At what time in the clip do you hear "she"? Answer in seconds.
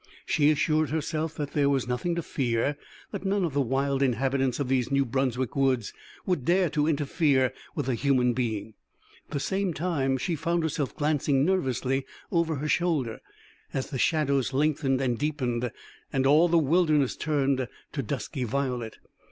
0.25-0.49, 10.17-10.35